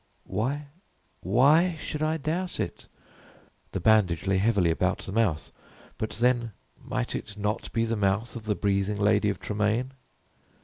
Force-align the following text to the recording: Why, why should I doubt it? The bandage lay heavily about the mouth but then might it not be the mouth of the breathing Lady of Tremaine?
Why, 0.25 0.65
why 1.21 1.75
should 1.79 2.01
I 2.01 2.17
doubt 2.17 2.59
it? 2.59 2.87
The 3.71 3.79
bandage 3.79 4.25
lay 4.25 4.37
heavily 4.39 4.71
about 4.71 4.97
the 4.97 5.11
mouth 5.11 5.51
but 5.99 6.09
then 6.09 6.53
might 6.83 7.13
it 7.13 7.37
not 7.37 7.71
be 7.71 7.85
the 7.85 7.95
mouth 7.95 8.35
of 8.35 8.45
the 8.45 8.55
breathing 8.55 8.97
Lady 8.99 9.29
of 9.29 9.39
Tremaine? 9.39 9.91